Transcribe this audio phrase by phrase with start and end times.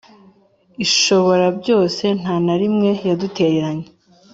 [0.85, 3.85] Ishoborabyose nta na rimwe yadutererana